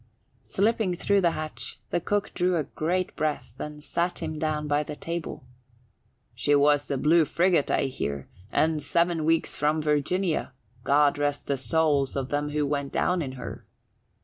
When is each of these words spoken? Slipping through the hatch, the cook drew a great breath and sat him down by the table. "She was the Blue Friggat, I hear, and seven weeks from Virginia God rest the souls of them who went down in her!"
Slipping 0.41 0.95
through 0.95 1.21
the 1.21 1.29
hatch, 1.37 1.79
the 1.91 2.01
cook 2.01 2.33
drew 2.33 2.55
a 2.57 2.63
great 2.63 3.15
breath 3.15 3.53
and 3.59 3.83
sat 3.83 4.17
him 4.17 4.39
down 4.39 4.67
by 4.67 4.81
the 4.81 4.95
table. 4.95 5.43
"She 6.33 6.55
was 6.55 6.87
the 6.87 6.97
Blue 6.97 7.23
Friggat, 7.23 7.69
I 7.69 7.83
hear, 7.83 8.27
and 8.51 8.81
seven 8.81 9.25
weeks 9.25 9.55
from 9.55 9.79
Virginia 9.79 10.53
God 10.83 11.19
rest 11.19 11.45
the 11.45 11.55
souls 11.55 12.15
of 12.15 12.29
them 12.29 12.49
who 12.49 12.65
went 12.65 12.91
down 12.91 13.21
in 13.21 13.33
her!" 13.33 13.67